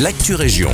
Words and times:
l'actu 0.00 0.34
région. 0.34 0.70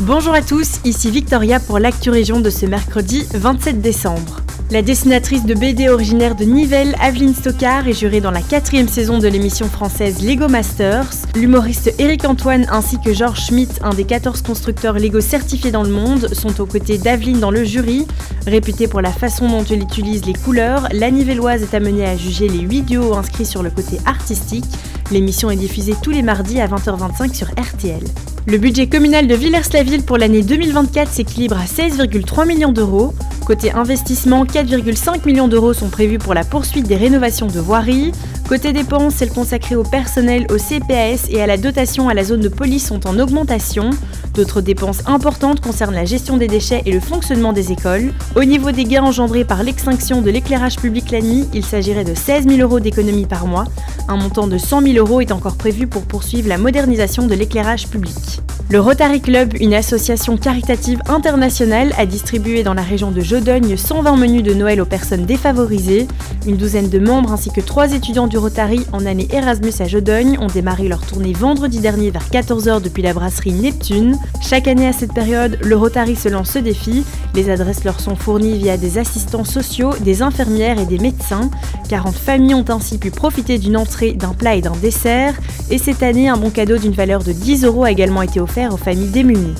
Bonjour 0.00 0.34
à 0.34 0.42
tous, 0.42 0.80
ici 0.84 1.10
Victoria 1.10 1.60
pour 1.60 1.78
l'actu 1.78 2.10
région 2.10 2.40
de 2.40 2.50
ce 2.50 2.66
mercredi 2.66 3.26
27 3.34 3.80
décembre. 3.80 4.40
La 4.72 4.82
dessinatrice 4.82 5.44
de 5.44 5.54
BD 5.54 5.88
originaire 5.88 6.36
de 6.36 6.44
Nivelles, 6.44 6.94
Aveline 7.00 7.34
Stockard, 7.34 7.88
est 7.88 7.92
jurée 7.92 8.20
dans 8.20 8.30
la 8.30 8.40
quatrième 8.40 8.86
saison 8.86 9.18
de 9.18 9.26
l'émission 9.26 9.66
française 9.66 10.22
Lego 10.22 10.46
Masters. 10.46 11.10
L'humoriste 11.34 11.92
Eric 11.98 12.24
Antoine 12.24 12.68
ainsi 12.70 12.96
que 13.04 13.12
Georges 13.12 13.46
Schmidt, 13.46 13.80
un 13.82 13.90
des 13.90 14.04
14 14.04 14.42
constructeurs 14.42 14.94
Lego 14.94 15.20
certifiés 15.20 15.72
dans 15.72 15.82
le 15.82 15.90
monde, 15.90 16.32
sont 16.34 16.60
aux 16.60 16.66
côtés 16.66 16.98
d'Aveline 16.98 17.40
dans 17.40 17.50
le 17.50 17.64
jury. 17.64 18.06
Réputée 18.46 18.86
pour 18.86 19.00
la 19.00 19.10
façon 19.10 19.48
dont 19.48 19.64
elle 19.64 19.82
utilise 19.82 20.24
les 20.24 20.34
couleurs, 20.34 20.86
la 20.92 21.10
Nivelloise 21.10 21.62
est 21.64 21.74
amenée 21.74 22.06
à 22.06 22.16
juger 22.16 22.46
les 22.46 22.60
8 22.60 22.82
duos 22.82 23.14
inscrits 23.14 23.46
sur 23.46 23.64
le 23.64 23.70
côté 23.70 23.98
artistique. 24.06 24.66
L'émission 25.10 25.50
est 25.50 25.56
diffusée 25.56 25.96
tous 26.00 26.10
les 26.12 26.22
mardis 26.22 26.60
à 26.60 26.68
20h25 26.68 27.34
sur 27.34 27.48
RTL. 27.48 28.04
Le 28.46 28.58
budget 28.58 28.86
communal 28.86 29.26
de 29.26 29.34
Villers-la-Ville 29.34 30.04
pour 30.04 30.16
l'année 30.16 30.42
2024 30.42 31.10
s'équilibre 31.10 31.58
à 31.58 31.64
16,3 31.64 32.46
millions 32.46 32.72
d'euros. 32.72 33.14
Côté 33.50 33.72
investissement, 33.72 34.44
4,5 34.44 35.26
millions 35.26 35.48
d'euros 35.48 35.72
sont 35.72 35.88
prévus 35.88 36.18
pour 36.18 36.34
la 36.34 36.44
poursuite 36.44 36.86
des 36.86 36.94
rénovations 36.94 37.48
de 37.48 37.58
voiries. 37.58 38.12
Côté 38.48 38.72
dépenses, 38.72 39.16
celles 39.16 39.32
consacrées 39.32 39.74
au 39.74 39.82
personnel, 39.82 40.46
au 40.50 40.56
CPS 40.56 41.26
et 41.30 41.42
à 41.42 41.48
la 41.48 41.56
dotation 41.56 42.08
à 42.08 42.14
la 42.14 42.22
zone 42.22 42.42
de 42.42 42.48
police 42.48 42.86
sont 42.86 43.08
en 43.08 43.18
augmentation. 43.18 43.90
D'autres 44.34 44.60
dépenses 44.60 45.02
importantes 45.06 45.60
concernent 45.60 45.96
la 45.96 46.04
gestion 46.04 46.36
des 46.36 46.46
déchets 46.46 46.82
et 46.86 46.92
le 46.92 47.00
fonctionnement 47.00 47.52
des 47.52 47.72
écoles. 47.72 48.12
Au 48.36 48.44
niveau 48.44 48.70
des 48.70 48.84
gains 48.84 49.02
engendrés 49.02 49.44
par 49.44 49.64
l'extinction 49.64 50.22
de 50.22 50.30
l'éclairage 50.30 50.76
public 50.76 51.10
la 51.10 51.20
nuit, 51.20 51.48
il 51.52 51.64
s'agirait 51.64 52.04
de 52.04 52.14
16 52.14 52.46
000 52.46 52.60
euros 52.60 52.78
d'économie 52.78 53.26
par 53.26 53.48
mois. 53.48 53.64
Un 54.06 54.16
montant 54.16 54.46
de 54.46 54.58
100 54.58 54.82
000 54.82 54.94
euros 54.98 55.20
est 55.22 55.32
encore 55.32 55.56
prévu 55.56 55.88
pour 55.88 56.02
poursuivre 56.02 56.48
la 56.48 56.56
modernisation 56.56 57.26
de 57.26 57.34
l'éclairage 57.34 57.88
public. 57.88 58.42
Le 58.72 58.78
Rotary 58.78 59.20
Club, 59.20 59.54
une 59.58 59.74
association 59.74 60.36
caritative 60.36 61.02
internationale, 61.08 61.92
a 61.98 62.06
distribué 62.06 62.62
dans 62.62 62.72
la 62.72 62.82
région 62.82 63.10
de 63.10 63.20
Jodogne 63.20 63.76
120 63.76 64.14
menus 64.16 64.44
de 64.44 64.54
Noël 64.54 64.80
aux 64.80 64.86
personnes 64.86 65.26
défavorisées. 65.26 66.06
Une 66.46 66.56
douzaine 66.56 66.88
de 66.88 67.00
membres 67.00 67.32
ainsi 67.32 67.50
que 67.50 67.60
trois 67.60 67.92
étudiants 67.92 68.28
du 68.28 68.38
Rotary 68.38 68.86
en 68.92 69.06
année 69.06 69.26
Erasmus 69.32 69.72
à 69.80 69.88
Jodogne 69.88 70.38
ont 70.38 70.46
démarré 70.46 70.86
leur 70.86 71.04
tournée 71.04 71.32
vendredi 71.32 71.80
dernier 71.80 72.12
vers 72.12 72.28
14h 72.30 72.80
depuis 72.80 73.02
la 73.02 73.12
brasserie 73.12 73.54
Neptune. 73.54 74.16
Chaque 74.40 74.68
année 74.68 74.86
à 74.86 74.92
cette 74.92 75.14
période, 75.14 75.58
le 75.62 75.76
Rotary 75.76 76.14
se 76.14 76.28
lance 76.28 76.50
ce 76.50 76.60
défi. 76.60 77.04
Les 77.34 77.50
adresses 77.50 77.82
leur 77.82 77.98
sont 77.98 78.14
fournies 78.14 78.56
via 78.56 78.76
des 78.76 78.98
assistants 78.98 79.44
sociaux, 79.44 79.94
des 80.00 80.22
infirmières 80.22 80.78
et 80.78 80.86
des 80.86 80.98
médecins. 81.00 81.50
40 81.88 82.14
familles 82.14 82.54
ont 82.54 82.64
ainsi 82.68 82.98
pu 82.98 83.10
profiter 83.10 83.58
d'une 83.58 83.76
entrée, 83.76 84.12
d'un 84.12 84.32
plat 84.32 84.54
et 84.54 84.60
d'un 84.60 84.76
dessert. 84.80 85.34
Et 85.70 85.78
cette 85.78 86.04
année, 86.04 86.28
un 86.28 86.36
bon 86.36 86.50
cadeau 86.50 86.78
d'une 86.78 86.92
valeur 86.92 87.24
de 87.24 87.32
10 87.32 87.64
euros 87.64 87.82
a 87.82 87.90
également 87.90 88.22
été 88.22 88.40
offert 88.40 88.59
aux 88.68 88.76
familles 88.76 89.08
démunies. 89.08 89.54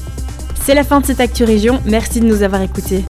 C'est 0.63 0.75
la 0.75 0.85
fin 0.85 1.01
de 1.01 1.07
cette 1.07 1.21
Actu 1.21 1.45
Région, 1.45 1.81
merci 1.87 2.21
de 2.21 2.27
nous 2.27 2.43
avoir 2.43 2.61
écoutés. 2.63 3.05